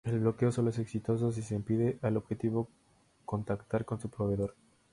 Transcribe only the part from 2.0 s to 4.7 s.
al objetivo contactar con su proveedor.